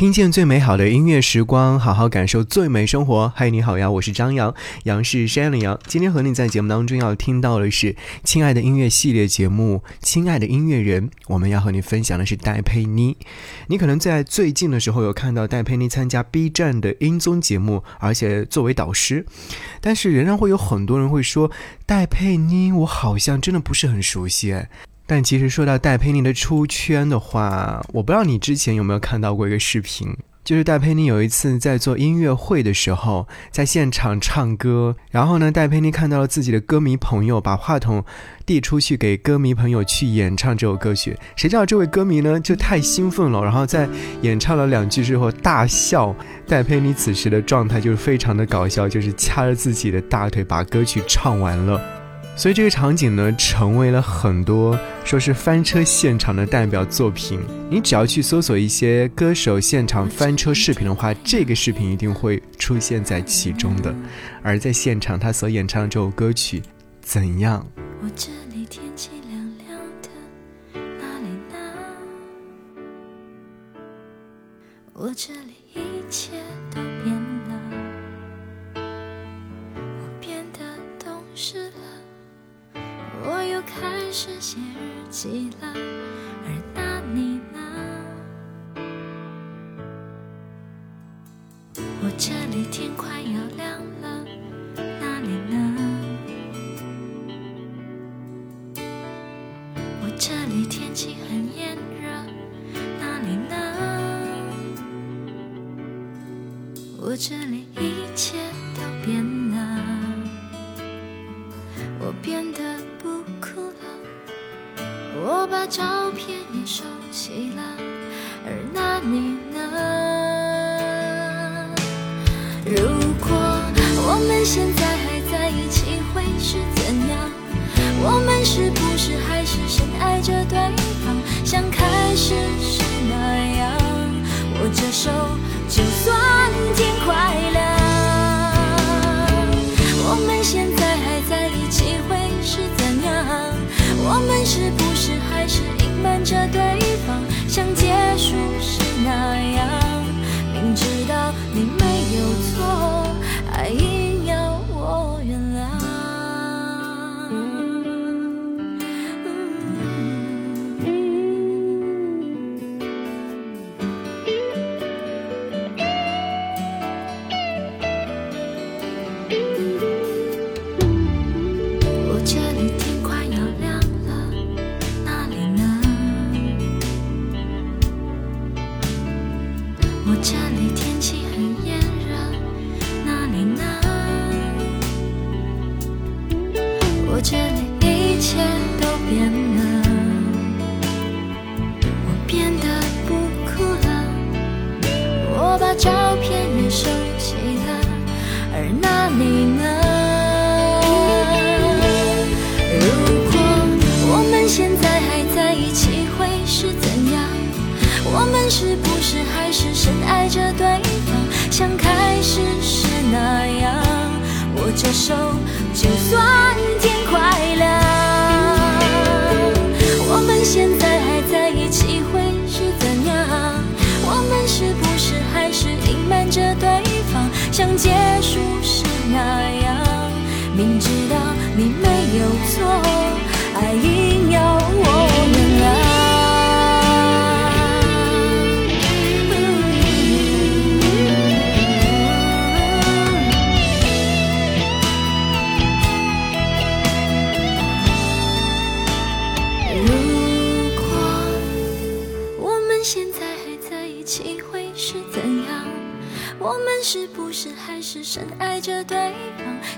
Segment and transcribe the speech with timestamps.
[0.00, 3.30] 听见最美好的音乐时光，好好感受最美生活。
[3.36, 5.78] 嗨，你好呀，我是张扬，杨是山的杨。
[5.86, 7.92] 今天和你在节目当中要听到的是
[8.24, 11.08] 《亲爱的音乐》系列节目，《亲爱的音乐人》。
[11.26, 13.14] 我们要和你分享的是戴佩妮。
[13.66, 19.26] 你可能在最近的时候有看到戴佩妮参加 B 站的音综节目，而且作为导师。
[19.82, 21.50] 但是仍然会有很多人会说，
[21.84, 24.56] 戴佩妮，我好像真的不是很熟悉。
[25.10, 38.04] 但其实说到戴佩妮的出圈的话，我不知道你之前有没有看到过一个视频，就是戴佩妮有一次在做音乐会的时候，在现场唱歌，然后呢，戴佩妮看到了自己的歌迷朋友把话筒
[38.46, 43.88] 递出去给歌迷朋友去演唱这首歌曲，谁知道这位歌迷呢就太兴奋了，然后在
[44.22, 46.14] 演唱了两句之后大笑。
[46.46, 51.99] 戴佩妮此时的状态就是非常的搞笑，就是掐着自己的大腿把歌曲唱完了。
[52.40, 57.38] 所以这个场景呢，成为了很多说是翻车现场的代表作品。
[57.68, 63.94] 你只要去搜索一些歌手现场翻车视频的话，这个视频一定会出现在其中的。
[64.42, 66.62] 而在现场，他所演唱的这首歌曲，
[67.02, 67.62] 怎样？
[68.02, 70.08] 我这里天气凉凉的，
[70.72, 71.58] 哪里呢？
[74.94, 75.78] 我这里一
[76.08, 76.30] 切
[83.22, 85.68] 我又开始写日记了，
[86.46, 87.58] 而那你呢？
[92.02, 93.69] 我这里天快要亮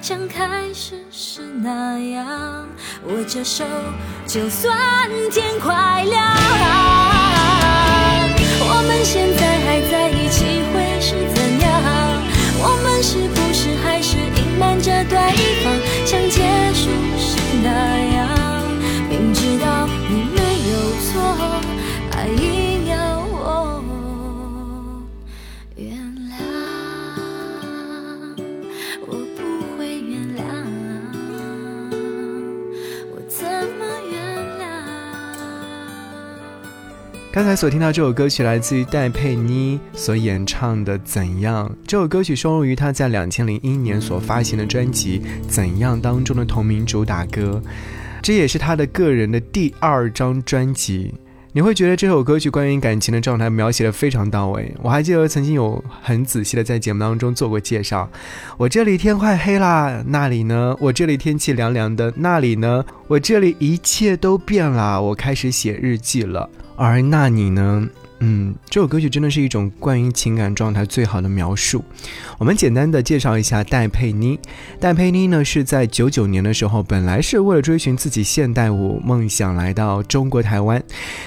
[0.02, 2.66] 像开始时那样，
[3.06, 3.64] 握着手，
[4.26, 4.76] 就算
[5.30, 6.36] 天快亮。
[8.64, 9.41] 我们现在
[37.42, 41.68] 刚才所听到这首歌曲来自于戴佩妮所演唱的《怎样》。
[41.88, 47.60] 这首歌曲收录于她在两千零一年所发行的专辑《怎样》当中的同名主打歌，
[48.22, 51.12] 这也是她的个人的第二张专辑。
[51.54, 54.74] 你会觉得这首歌曲关于感情的状态描写的非常到位。
[54.80, 58.08] 我还记得曾经有很仔细的在节目当中做过介绍。
[58.56, 60.74] 我这里天快黑啦，那里呢？
[60.80, 62.82] 我这里天气凉凉的，那里呢？
[63.06, 66.48] 我这里一切都变了，我开始写日记了。
[66.74, 67.86] 而那你呢？
[68.24, 71.84] 嗯，这首歌曲真的是一种关于情感状态最好的描述。
[72.38, 74.38] 我们简单的介绍一下戴佩妮。
[74.78, 80.80] 戴佩妮呢是在九九年的时候，本来是为了追寻自己现代舞梦想来到中国台湾，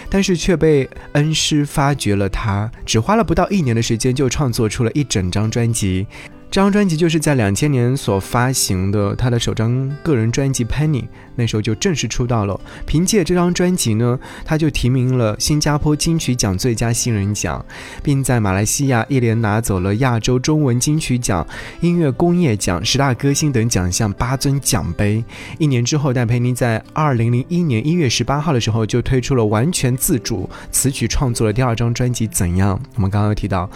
[0.10, 6.08] 但是却被恩师发掘了她，只花了不到一年的时间就创作出了一整张专辑。
[6.56, 11.02] 这张专辑就是在两千年所发行的他的首张个人专辑《Penny》，
[11.36, 12.58] 那时候就正式出道了。
[12.86, 17.66] 凭借这张专辑呢，他就提名了新加坡金曲奖最佳新人奖，
[18.02, 21.46] 并在马来西亚一连拿走了亚洲中文金曲奖、
[21.82, 25.22] 音乐工业奖、十大歌星等奖项八尊奖杯。
[25.58, 32.78] 一年之后，戴佩妮在二零零一年一月十八号的时候就推出了完全自主词曲创作的第二张专辑《怎样》。
[32.96, 33.70] 我们刚刚提到，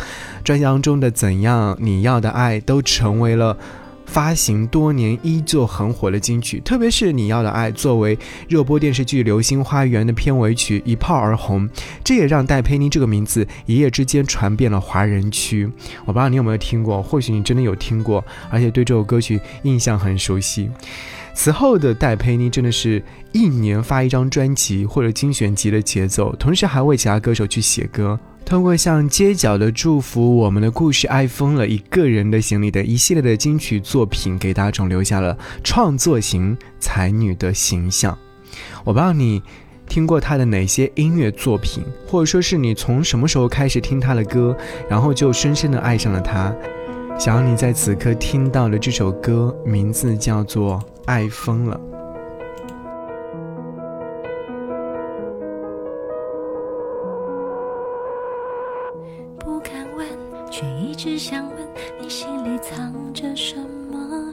[0.45, 2.61] 专辑当中的《怎样》，你要的爱。
[2.69, 3.57] 都成为了
[4.05, 8.15] 发行多年依旧很火的金曲，特别是《你要的爱》作为
[8.47, 11.67] 热播电视剧《流星花园》的片尾曲一炮而红，
[12.03, 15.67] 这也让戴佩妮这个名字一夜之间传遍了华人区。
[16.05, 20.69] 我不知道你有没有听过，或许你真的有听过，而且对这首歌曲印象很熟悉。
[21.41, 23.01] 此后的戴佩妮真的是
[23.31, 28.19] 一年发一张专辑或者精选集的节奏，同时还为其他歌手去写歌。
[28.43, 38.17] 通过像街角的祝福、我们的故事、爱疯了、一个人的行李等一系列的金曲作品，给大众留下了创作型才女的形象。
[38.83, 39.41] 我不知道你
[39.87, 44.53] 听过她的哪些音乐作品，或者说是你从什么时候开始听她的歌，
[44.89, 46.53] 然后就深深的爱上了她。
[47.17, 50.77] 想要你在此刻听到的这首歌，名字叫做
[51.09, 51.75] 《爱疯了》。
[59.39, 60.05] 不敢问，
[60.51, 61.57] 却一直想问
[61.99, 63.55] 你心里藏着什
[63.91, 64.31] 么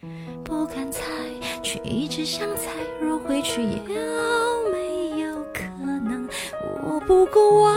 [0.00, 0.10] 人，
[0.42, 1.04] 不敢猜，
[1.62, 2.70] 却一直想猜。
[2.98, 3.68] 若回去，有
[4.72, 6.26] 没有可能
[6.82, 7.76] 我不够完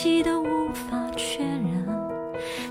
[0.00, 1.84] 气都无法确认。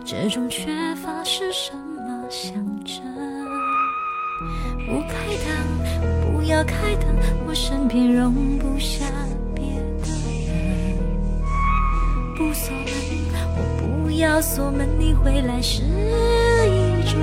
[0.06, 2.54] 这种缺乏是什么象
[2.86, 3.04] 征？
[4.86, 5.52] 不开灯，
[6.32, 7.14] 不要开灯，
[7.46, 9.04] 我身边容不下
[9.54, 10.08] 别的
[10.48, 10.98] 人。
[12.38, 12.88] 不锁门，
[13.58, 17.20] 我不要锁门，你回来是一种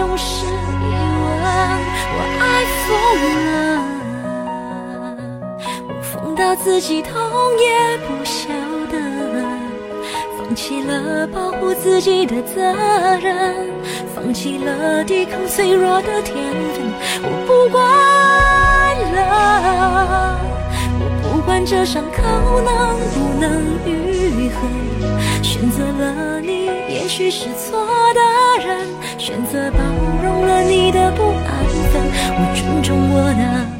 [0.00, 1.28] 总是疑问。
[2.16, 2.42] 我爱
[2.86, 2.88] 疯
[3.44, 3.52] 了，
[5.88, 7.12] 我疯到自己痛
[7.58, 8.48] 也不晓
[8.90, 8.96] 得，
[10.38, 12.62] 放弃了保护自己的责
[13.18, 13.68] 任，
[14.14, 16.34] 放弃了抵抗脆弱的天
[16.72, 16.82] 分，
[17.22, 17.84] 我不管
[19.12, 20.40] 了，
[20.98, 22.22] 我不管这伤口
[22.62, 24.56] 能不能愈合，
[25.42, 28.20] 选择了你，也许是错的
[28.66, 28.88] 人，
[29.30, 29.78] 选择包
[30.24, 32.02] 容了你的不安分。
[32.34, 33.79] 我尊重我的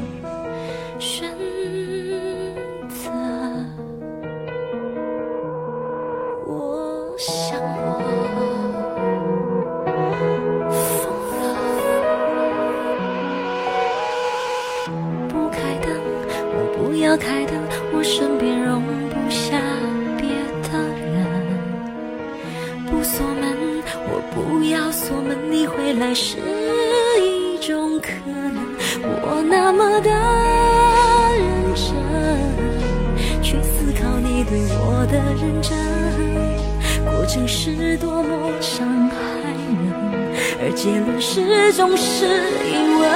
[40.63, 42.27] 而结论始终是
[42.69, 43.09] 疑问。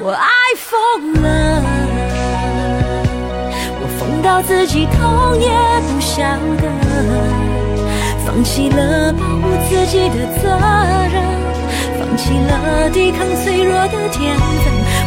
[0.00, 1.62] 我爱疯了，
[3.80, 5.48] 我疯到自己痛也
[5.88, 6.22] 不晓
[6.60, 6.68] 得，
[8.26, 10.44] 放弃了保护自己的责
[11.10, 11.24] 任。
[11.98, 14.44] 放弃了抵抗脆弱的天分，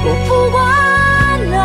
[0.03, 0.59] 我不管
[1.51, 1.55] 了，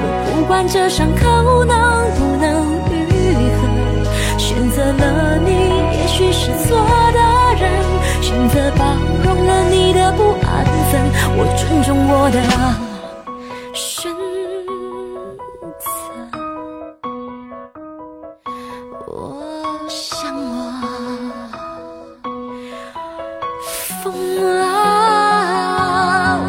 [0.00, 1.74] 我不管这伤口能
[2.16, 2.42] 不能
[2.88, 3.60] 愈合。
[4.38, 5.50] 选择了你，
[5.98, 6.76] 也许是错
[7.12, 7.18] 的，
[8.24, 8.84] 选择包
[9.22, 11.02] 容了你的不安分，
[11.36, 11.44] 我。
[11.58, 12.30] 尊重我。
[12.30, 12.40] 的
[13.74, 14.10] 选
[15.78, 15.84] 择。
[19.06, 19.12] 我
[19.90, 20.42] 想我。
[24.02, 24.04] 疯
[24.40, 24.48] 了，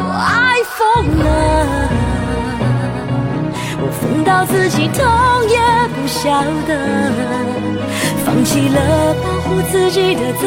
[0.16, 0.32] 爱
[0.64, 0.80] 疯
[1.18, 1.26] 了，
[3.82, 5.04] 我疯到自己痛
[5.50, 5.54] 也
[6.06, 6.30] 晓
[6.66, 6.70] 得。
[8.24, 10.46] 放弃了保护自己的责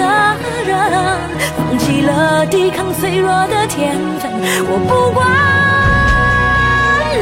[0.67, 0.77] 任，
[1.57, 4.29] 放弃了抵抗脆弱的天分，
[4.67, 5.25] 我不管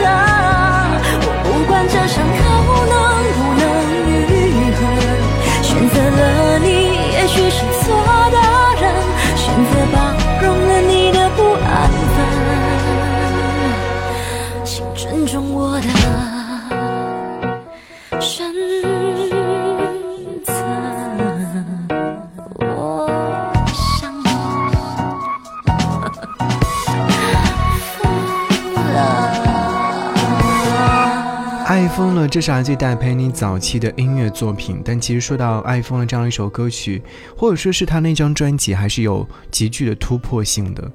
[0.03, 0.07] 了，
[1.21, 2.39] 我不管这伤口
[2.91, 2.95] 能
[3.37, 3.63] 不能
[4.27, 4.33] 愈
[4.73, 4.79] 合，
[5.61, 6.21] 选择了
[6.57, 6.67] 你，
[7.13, 7.85] 也许是错
[8.33, 8.37] 的
[8.81, 8.83] 人，
[9.35, 9.95] 选择包
[10.41, 10.91] 容了你
[32.37, 34.79] 这是来自戴佩妮早期的音乐作品。
[34.85, 37.01] 但其实说到《爱疯了》这样一首歌曲，
[37.35, 40.91] 或者说是她那张专辑，还是有极具的突破性的。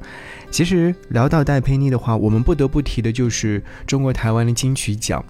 [0.52, 5.25] 其实聊到戴佩妮的话，我们不得不提的就是中国台湾的金曲奖。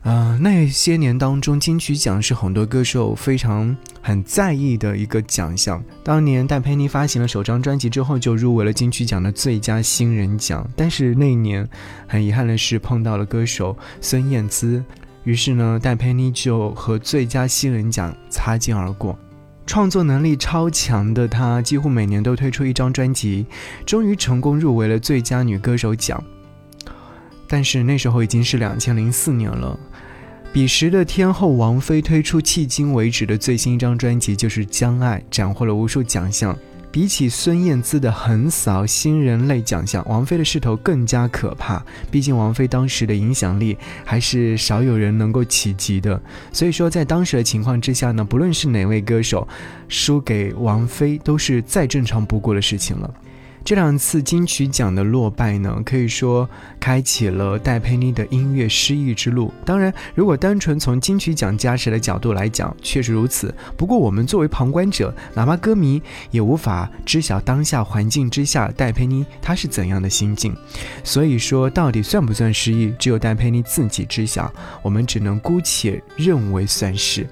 [0.00, 5.84] 呃，那些年当中，金曲奖是很多歌手非常很在意的一个奖项。
[6.02, 10.66] 当年戴佩妮发行了首张专辑之后，就入围了金曲奖的最佳新人奖。
[10.74, 11.68] 但是那一年，
[12.06, 14.82] 很遗憾的是碰到了歌手孙燕姿，
[15.24, 19.18] 于是呢，戴佩妮就和最佳新人奖擦肩而过。
[19.66, 23.46] 创作能力超强的她，几乎每年都推出一张专辑，
[23.86, 26.22] 终于成功入围了最佳女歌手奖。
[27.48, 29.78] 但是那时候已经是两千零四年了。
[30.52, 36.56] 彼时的天后王菲推出迄今为止的最新一张专辑就是《将爱》，斩获了无数奖项。
[36.94, 41.84] 比起孙燕姿的横扫新人类奖项，王菲的势头更加可怕。
[42.08, 46.22] 毕竟王菲当时的影响力还是少有人能够企及的。
[46.52, 49.48] 所以说，在当时的情况之下呢，不论是哪位歌手
[49.88, 53.12] 输给王菲，都是再正常不过的事情了。
[53.64, 56.46] 这两次金曲奖的落败呢，可以说
[56.78, 59.50] 开启了戴佩妮的音乐失意之路。
[59.64, 63.54] 当然，如果单纯从金曲奖加持的角度来讲，确实如此。
[63.74, 70.54] 不过，我们作为旁观者，哪怕歌迷，也无法知晓当下环境之下戴佩妮她是怎样的心境。
[71.02, 74.52] 所以说，到底算不算失意，只有戴佩妮自己知晓。
[74.82, 77.26] 我们只能姑且认为算是。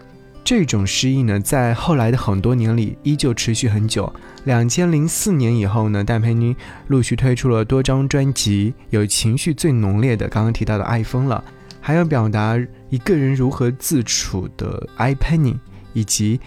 [0.44, 4.10] 这种失意呢，在后来的很多年里依旧持续很久。
[4.44, 6.56] 两千零四年以后呢，戴佩妮
[6.88, 11.44] 陆续推出了多张专辑，有情绪最浓烈的，刚刚提到的《爱疯了》，
[11.80, 12.58] 还有表达
[12.90, 15.54] 一个人如何自处的《I Penny》，
[15.92, 16.40] 以及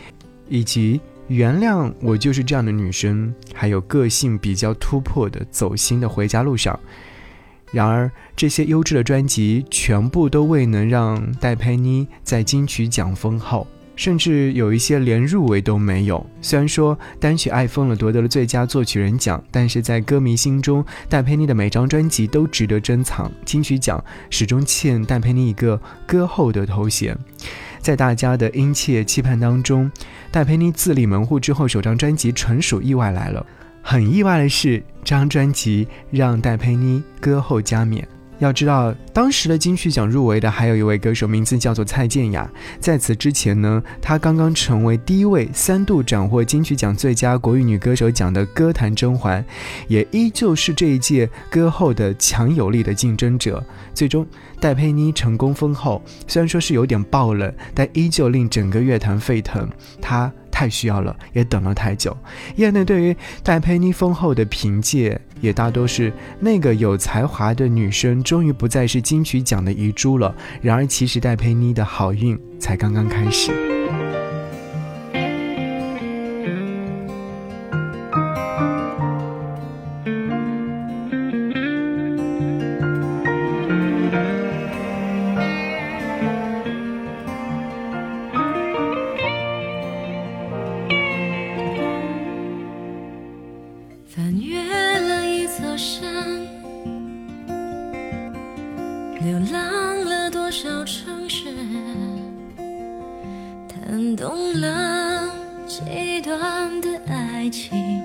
[0.50, 6.74] 以及原谅我就是这样的女生，还有个性比较突破的《走心的回家路上》。
[7.72, 13.66] 然而，这些优质的专辑全部都未能让戴佩妮在金曲奖封后。
[13.96, 16.26] 甚至有一些连入围都没有。
[16.42, 23.32] 虽然说单曲《爱疯了》夺得了最佳作曲人奖，但是在歌迷心中，戴佩妮的每张专辑都值得珍藏。
[23.46, 27.18] 金曲奖始终欠戴佩妮一个歌后的头衔。
[27.80, 29.92] 在大家的殷切期盼当中，
[30.32, 33.46] 戴佩妮自立门户之后，首张专辑纯属意外来了。
[33.82, 38.08] 很意外的是，这张专辑让戴佩妮歌后加冕。
[38.40, 42.50] 要知道，当时的金曲奖入围的还有一位歌手，名字叫做蔡健雅。
[42.80, 49.44] 在此之前呢，她刚刚成为第一位三度斩获金曲奖最佳国语女歌手奖的歌坛甄嬛，
[49.88, 53.64] 也依旧是这一届歌后的强有力的竞争者。
[53.94, 54.26] 最终，
[54.60, 59.70] 戴佩妮成功封后，虽然说是有点爆冷，但依旧令整个乐坛沸腾。
[60.02, 60.32] 她。
[60.56, 62.16] 太需要了，也等了太久。
[62.56, 70.34] 业内对于戴佩妮丰厚的评价，也大多是那个有才华的女生终于不再是金曲奖的遗珠了。
[70.62, 73.75] 然而，其实戴佩妮的好运才刚刚开始。
[99.26, 101.46] 流浪了多少城市，
[103.68, 105.28] 谈动了
[105.66, 108.04] 几段的爱情，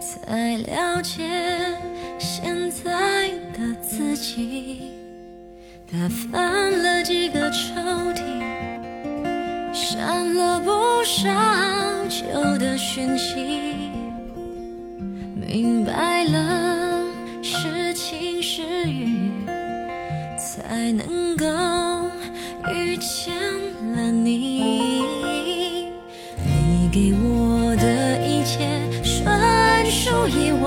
[0.00, 1.22] 才了解
[2.18, 4.80] 现在的自己。
[5.92, 7.80] 打翻了几个抽
[8.12, 8.20] 屉，
[9.72, 10.72] 删了不
[11.04, 11.30] 少
[12.08, 13.92] 旧的讯息。
[15.36, 16.67] 明白了，
[20.68, 21.46] 才能够
[22.70, 23.34] 遇见
[23.94, 25.02] 了你。
[26.44, 28.68] 你给我的一切
[29.02, 30.66] 纯属意外，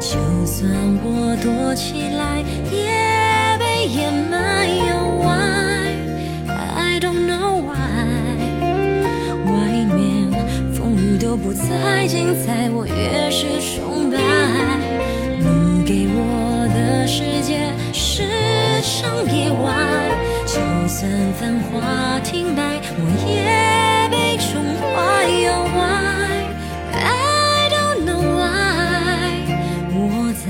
[0.00, 0.70] 就算
[1.04, 4.40] 我躲起来，也被掩埋。
[5.20, 5.92] Why
[6.56, 7.76] I don't know why，
[9.44, 9.50] 外
[9.94, 10.32] 面
[10.72, 14.16] 风雨都不再精彩，我越是崇拜
[15.38, 15.84] 你。
[15.84, 17.49] 给我的世界
[19.00, 19.66] 上意外，
[20.44, 23.32] 就算繁华停摆，我也
[24.10, 24.92] 被宠坏。
[25.72, 26.52] Why
[26.92, 29.56] I don't know why，
[29.94, 29.98] 我
[30.34, 30.44] 在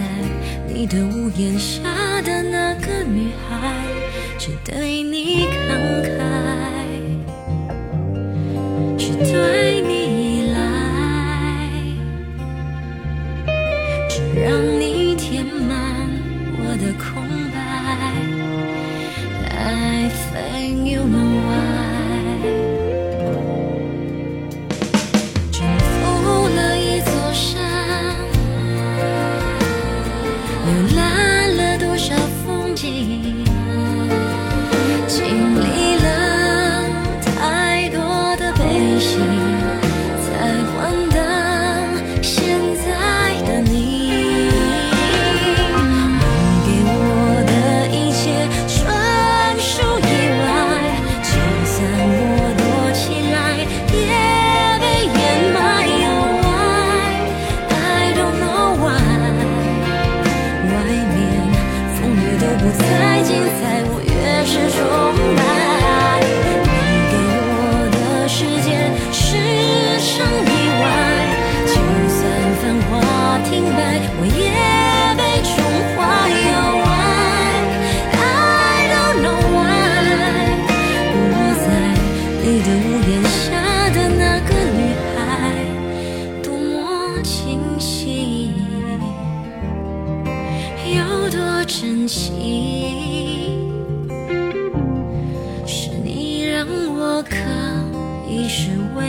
[0.67, 1.79] 你的屋檐下
[2.23, 3.87] 的那个女孩，
[4.37, 6.19] 只对你慷慨，
[8.99, 9.93] 只对你
[10.41, 10.59] 依赖，
[14.09, 14.91] 只让你。
[15.23, 15.79] 填满
[16.59, 17.23] 我的空
[20.01, 21.30] everything you know.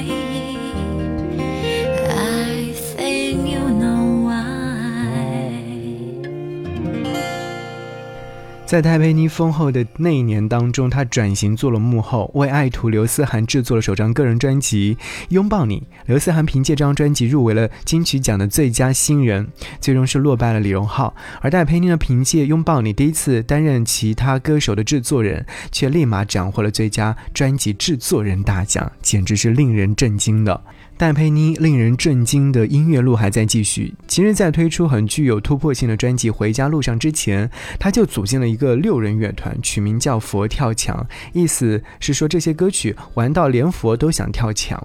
[0.01, 0.70] 回忆。
[8.71, 14.95] 在戴佩妮封后的那一年当中，她转型做了幕后，为爱徒刘思涵制作了首张个人专辑
[15.27, 15.81] 《拥抱你》。
[16.05, 19.45] 刘思涵凭借这张专辑入围了金曲奖的最佳新人，
[19.81, 21.13] 最终是落败了李荣浩。
[21.41, 30.63] 而戴佩妮呢，凭借《拥抱你》第一次担任其他歌手的制作人，却立马斩获了最佳专辑制作人大奖，简直是令人震惊的。
[31.01, 33.91] 戴佩妮令人震惊的音乐路还在继续。
[34.07, 44.79] 其实，在推出很具有突破性的专辑《回家路上》之前，他就组建了一个六人乐团，取名叫“佛跳墙”，意思是说这些歌曲玩到连佛都想跳墙。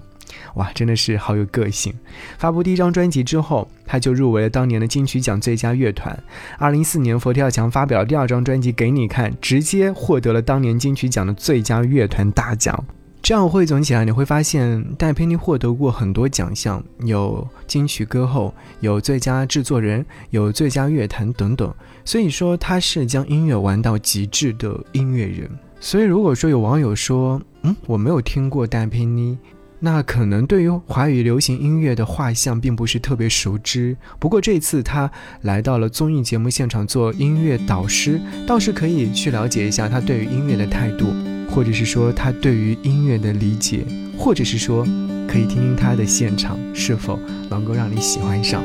[0.55, 1.93] 哇，真的是好有个性！
[2.39, 6.17] 发布第一张专辑之后，他就入围了当年的金曲奖最佳乐团。
[6.57, 12.83] 二零一四年，佛跳墙发表了第二张专辑《给你看》，直接获得了当年金曲奖的最佳乐团大奖。
[13.27, 21.69] 这样汇总起来，你会发现戴佩妮获得过很多奖项，有金曲歌后，有最佳制作人，有最佳乐坛等等。
[22.05, 25.49] 所以说，她是将音乐玩到极致的音乐人。
[25.81, 29.37] 所以，如果说有网友说，嗯，我没有听过戴佩妮，
[29.77, 33.97] 那可能对于华语流行音乐的画像并不是特别熟知。
[34.19, 35.11] 不过这次她
[35.41, 41.07] 来到了综艺节目现场做音乐导师，倒是可以去了解一下她对于音乐的态度。
[41.49, 43.85] 或者是说他对于音乐的理解，
[44.17, 44.85] 或者是说
[45.27, 48.63] 可以听听他的现场是否能够让你喜欢上。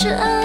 [0.00, 0.37] 真